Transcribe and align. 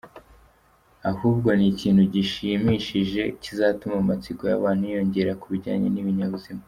ahubwo 1.11 1.49
ni 1.57 1.65
ikintu 1.73 2.01
gishimishije 2.13 3.21
kizatuma 3.43 3.95
amatsiko 4.03 4.41
y’abantu 4.47 4.81
yiyongera 4.89 5.39
kubijyane 5.41 5.87
n’ibinyabuzima. 5.91 6.59